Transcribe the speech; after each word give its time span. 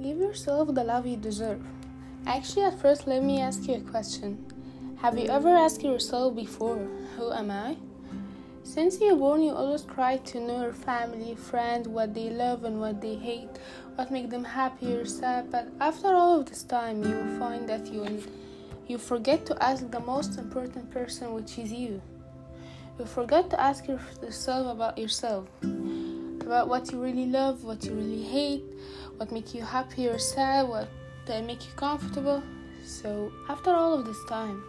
Give 0.00 0.18
yourself 0.18 0.72
the 0.74 0.84
love 0.84 1.06
you 1.06 1.16
deserve. 1.16 1.60
Actually, 2.24 2.66
at 2.66 2.80
first, 2.80 3.08
let 3.08 3.24
me 3.24 3.40
ask 3.40 3.66
you 3.66 3.74
a 3.74 3.80
question. 3.80 4.46
Have 4.98 5.18
you 5.18 5.28
ever 5.28 5.48
asked 5.48 5.82
yourself 5.82 6.36
before, 6.36 6.86
Who 7.16 7.32
am 7.32 7.50
I? 7.50 7.76
Since 8.62 9.00
you 9.00 9.14
were 9.14 9.18
born, 9.18 9.42
you 9.42 9.50
always 9.50 9.82
try 9.82 10.18
to 10.18 10.40
know 10.40 10.62
your 10.62 10.72
family, 10.72 11.34
friends, 11.34 11.88
what 11.88 12.14
they 12.14 12.30
love 12.30 12.62
and 12.62 12.78
what 12.78 13.00
they 13.00 13.16
hate, 13.16 13.48
what 13.96 14.12
make 14.12 14.30
them 14.30 14.44
happy 14.44 14.92
or 14.92 15.04
sad. 15.04 15.50
But 15.50 15.66
after 15.80 16.08
all 16.08 16.38
of 16.38 16.46
this 16.46 16.62
time, 16.62 17.02
you 17.02 17.16
will 17.16 17.38
find 17.38 17.68
that 17.68 17.86
you 17.88 18.22
you 18.86 18.98
forget 18.98 19.46
to 19.46 19.60
ask 19.60 19.90
the 19.90 20.00
most 20.00 20.38
important 20.38 20.92
person, 20.92 21.34
which 21.34 21.58
is 21.58 21.72
you. 21.72 22.00
You 23.00 23.04
forget 23.04 23.50
to 23.50 23.60
ask 23.60 23.88
yourself 23.88 24.72
about 24.72 24.96
yourself, 24.96 25.48
about 26.48 26.66
what 26.66 26.90
you 26.90 26.98
really 26.98 27.26
love, 27.26 27.62
what 27.62 27.84
you 27.84 27.92
really 27.92 28.22
hate, 28.22 28.64
what 29.18 29.30
make 29.30 29.52
you 29.52 29.60
happy 29.62 30.08
or 30.08 30.18
sad, 30.18 30.66
what 30.66 30.88
make 31.44 31.66
you 31.66 31.72
comfortable. 31.76 32.42
So 32.86 33.30
after 33.50 33.68
all 33.68 33.92
of 33.92 34.06
this 34.06 34.16
time, 34.30 34.64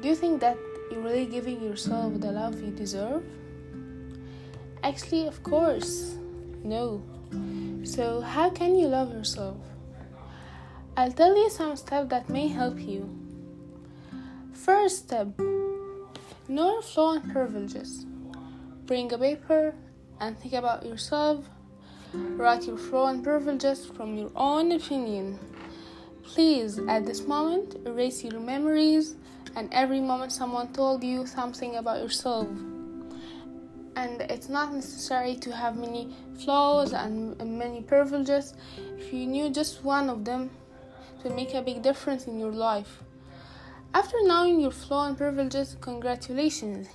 do 0.00 0.08
you 0.08 0.16
think 0.16 0.40
that 0.40 0.58
you're 0.90 1.00
really 1.00 1.26
giving 1.26 1.62
yourself 1.62 2.20
the 2.20 2.32
love 2.32 2.60
you 2.60 2.72
deserve? 2.72 3.22
Actually, 4.82 5.28
of 5.28 5.40
course, 5.44 6.16
no. 6.64 7.00
So 7.84 8.20
how 8.20 8.50
can 8.50 8.74
you 8.74 8.88
love 8.88 9.12
yourself? 9.12 9.58
I'll 10.96 11.12
tell 11.12 11.36
you 11.36 11.48
some 11.48 11.76
steps 11.76 12.10
that 12.10 12.28
may 12.28 12.48
help 12.48 12.80
you. 12.80 13.08
First 14.52 15.06
step 15.06 15.28
Know 16.48 16.72
your 16.72 16.82
flaws 16.82 17.22
and 17.22 17.32
privileges. 17.32 18.04
Bring 18.86 19.12
a 19.12 19.18
paper 19.18 19.76
and 20.20 20.38
think 20.38 20.54
about 20.54 20.84
yourself. 20.84 21.44
Write 22.14 22.64
your 22.64 22.76
flaw 22.76 23.08
and 23.08 23.24
privileges 23.24 23.86
from 23.86 24.16
your 24.16 24.30
own 24.36 24.72
opinion. 24.72 25.38
Please, 26.22 26.78
at 26.88 27.06
this 27.06 27.26
moment, 27.26 27.76
erase 27.86 28.22
your 28.22 28.40
memories 28.40 29.16
and 29.56 29.72
every 29.72 30.00
moment 30.00 30.32
someone 30.32 30.72
told 30.72 31.02
you 31.02 31.26
something 31.26 31.76
about 31.76 32.00
yourself. 32.02 32.48
And 33.96 34.22
it's 34.22 34.48
not 34.48 34.72
necessary 34.72 35.36
to 35.36 35.52
have 35.52 35.76
many 35.76 36.14
flaws 36.38 36.92
and 36.92 37.36
many 37.58 37.82
privileges. 37.82 38.54
If 38.98 39.12
you 39.12 39.26
knew 39.26 39.50
just 39.50 39.84
one 39.84 40.08
of 40.08 40.24
them, 40.24 40.50
will 41.22 41.34
make 41.34 41.54
a 41.54 41.62
big 41.62 41.82
difference 41.82 42.26
in 42.26 42.38
your 42.38 42.52
life. 42.52 43.02
After 43.94 44.16
knowing 44.22 44.60
your 44.60 44.70
flaw 44.70 45.06
and 45.06 45.16
privileges, 45.16 45.76
congratulations. 45.80 46.88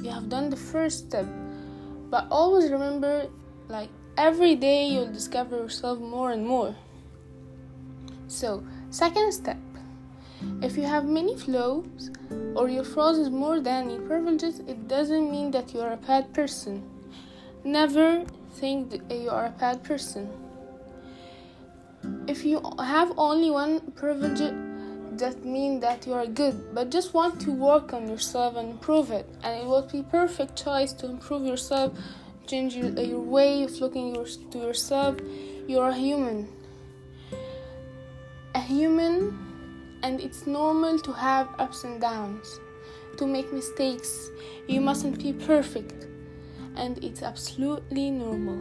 You 0.00 0.10
have 0.10 0.28
done 0.28 0.50
the 0.50 0.56
first 0.56 1.06
step. 1.06 1.26
But 2.14 2.28
always 2.30 2.70
remember 2.70 3.26
like 3.66 3.88
every 4.16 4.54
day 4.54 4.86
you'll 4.86 5.12
discover 5.12 5.56
yourself 5.56 5.98
more 5.98 6.30
and 6.30 6.46
more. 6.46 6.76
So, 8.28 8.62
second 8.90 9.32
step. 9.32 9.58
If 10.62 10.76
you 10.76 10.84
have 10.84 11.06
many 11.06 11.36
flows 11.36 12.12
or 12.54 12.68
your 12.68 12.84
flaws 12.84 13.18
is 13.18 13.30
more 13.30 13.58
than 13.58 13.90
your 13.90 14.02
privileges, 14.02 14.60
it 14.60 14.86
doesn't 14.86 15.28
mean 15.28 15.50
that 15.50 15.74
you 15.74 15.80
are 15.80 15.94
a 15.94 15.96
bad 15.96 16.32
person. 16.32 16.88
Never 17.64 18.24
think 18.60 18.90
that 18.90 19.20
you 19.20 19.30
are 19.30 19.46
a 19.46 19.56
bad 19.58 19.82
person. 19.82 20.30
If 22.28 22.44
you 22.44 22.62
have 22.78 23.12
only 23.16 23.50
one 23.50 23.80
privilege 23.96 24.40
that 25.18 25.44
mean 25.44 25.80
that 25.80 26.06
you 26.06 26.12
are 26.12 26.26
good, 26.26 26.74
but 26.74 26.90
just 26.90 27.14
want 27.14 27.40
to 27.42 27.52
work 27.52 27.92
on 27.92 28.08
yourself 28.08 28.56
and 28.56 28.70
improve 28.70 29.10
it. 29.10 29.28
And 29.42 29.62
it 29.62 29.66
will 29.66 29.88
be 29.90 30.02
perfect 30.02 30.62
choice 30.62 30.92
to 30.94 31.06
improve 31.06 31.44
yourself, 31.44 31.96
change 32.46 32.74
your, 32.74 32.90
your 32.90 33.20
way 33.20 33.62
of 33.62 33.72
looking 33.80 34.14
your, 34.14 34.26
to 34.26 34.58
yourself. 34.58 35.16
You're 35.66 35.88
a 35.88 35.94
human. 35.94 36.48
A 38.54 38.60
human, 38.60 39.98
and 40.02 40.20
it's 40.20 40.46
normal 40.46 40.98
to 41.00 41.12
have 41.12 41.48
ups 41.58 41.84
and 41.84 42.00
downs, 42.00 42.60
to 43.18 43.26
make 43.26 43.52
mistakes. 43.52 44.30
You 44.68 44.80
mustn't 44.80 45.22
be 45.22 45.32
perfect, 45.32 46.06
and 46.76 47.02
it's 47.02 47.22
absolutely 47.22 48.10
normal. 48.10 48.60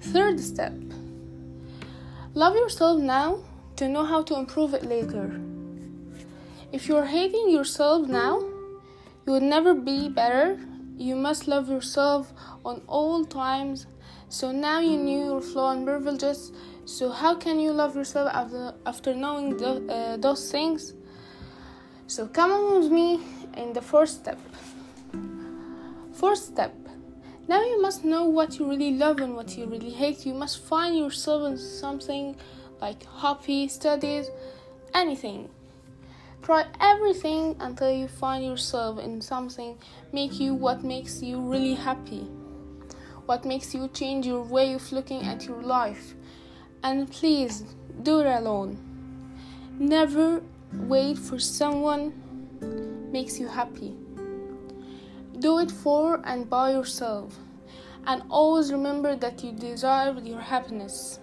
Third 0.00 0.40
step 0.40 0.74
love 2.34 2.56
yourself 2.56 2.98
now 2.98 3.38
to 3.82 3.88
know 3.88 4.04
how 4.04 4.22
to 4.22 4.36
improve 4.36 4.74
it 4.74 4.84
later. 4.84 5.40
If 6.70 6.86
you're 6.86 7.04
hating 7.04 7.50
yourself 7.50 8.06
now, 8.06 8.38
you 8.38 9.32
will 9.32 9.40
never 9.40 9.74
be 9.74 10.08
better. 10.08 10.56
You 10.96 11.16
must 11.16 11.48
love 11.48 11.68
yourself 11.68 12.32
on 12.64 12.82
all 12.86 13.24
times. 13.24 13.86
So 14.28 14.52
now 14.52 14.78
you 14.78 14.96
knew 14.96 15.24
your 15.24 15.40
flaws 15.40 15.78
and 15.78 15.84
privileges. 15.84 16.52
So 16.84 17.10
how 17.10 17.34
can 17.34 17.58
you 17.58 17.72
love 17.72 17.96
yourself 17.96 18.30
after 18.32 18.74
after 18.86 19.14
knowing 19.14 19.56
the, 19.56 19.70
uh, 19.96 20.16
those 20.16 20.50
things? 20.52 20.94
So 22.06 22.28
come 22.28 22.52
on 22.52 22.64
with 22.78 22.92
me 22.92 23.20
in 23.56 23.72
the 23.72 23.82
first 23.82 24.14
step. 24.20 24.38
First 26.14 26.46
step. 26.52 26.72
Now 27.48 27.60
you 27.64 27.82
must 27.82 28.04
know 28.04 28.24
what 28.26 28.60
you 28.60 28.70
really 28.70 28.92
love 28.92 29.18
and 29.18 29.34
what 29.34 29.58
you 29.58 29.66
really 29.66 29.90
hate. 29.90 30.24
You 30.24 30.34
must 30.34 30.62
find 30.70 30.96
yourself 30.96 31.50
in 31.50 31.58
something 31.58 32.36
like 32.82 33.04
hobby, 33.04 33.68
studies, 33.68 34.28
anything. 34.92 35.48
Try 36.42 36.66
everything 36.80 37.54
until 37.60 37.92
you 37.92 38.08
find 38.08 38.44
yourself 38.44 38.98
in 38.98 39.20
something 39.20 39.78
make 40.12 40.40
you 40.40 40.52
what 40.54 40.82
makes 40.82 41.22
you 41.22 41.40
really 41.40 41.74
happy. 41.74 42.22
What 43.26 43.44
makes 43.44 43.72
you 43.72 43.86
change 43.86 44.26
your 44.26 44.42
way 44.42 44.74
of 44.74 44.90
looking 44.90 45.22
at 45.22 45.44
your 45.44 45.62
life. 45.62 46.14
And 46.82 47.08
please 47.08 47.62
do 48.02 48.18
it 48.18 48.26
alone. 48.26 48.76
Never 49.78 50.42
wait 50.72 51.16
for 51.16 51.38
someone 51.38 52.12
makes 53.12 53.38
you 53.38 53.46
happy. 53.46 53.94
Do 55.38 55.60
it 55.60 55.70
for 55.70 56.20
and 56.24 56.50
by 56.50 56.72
yourself. 56.72 57.38
And 58.08 58.24
always 58.28 58.72
remember 58.72 59.14
that 59.14 59.44
you 59.44 59.52
deserve 59.52 60.26
your 60.26 60.40
happiness. 60.40 61.20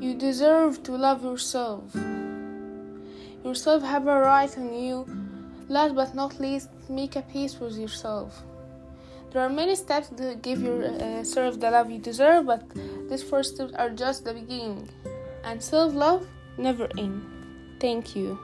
You 0.00 0.14
deserve 0.14 0.82
to 0.84 0.92
love 0.92 1.24
yourself. 1.24 1.94
Yourself 3.44 3.82
have 3.82 4.06
a 4.06 4.20
right 4.20 4.56
on 4.56 4.72
you. 4.74 5.06
Last 5.68 5.94
but 5.94 6.14
not 6.14 6.38
least, 6.40 6.68
make 6.88 7.16
a 7.16 7.22
peace 7.22 7.58
with 7.58 7.76
yourself. 7.76 8.42
There 9.30 9.42
are 9.42 9.48
many 9.48 9.74
steps 9.74 10.08
to 10.10 10.36
give 10.40 10.62
yourself 10.62 11.54
uh, 11.54 11.58
the 11.58 11.70
love 11.70 11.90
you 11.90 11.98
deserve, 11.98 12.46
but 12.46 12.62
these 13.08 13.22
first 13.22 13.56
steps 13.56 13.72
are 13.74 13.90
just 13.90 14.24
the 14.24 14.34
beginning. 14.34 14.88
And 15.42 15.62
self 15.62 15.92
love 15.94 16.26
never 16.56 16.88
end. 16.96 17.22
Thank 17.80 18.14
you. 18.14 18.38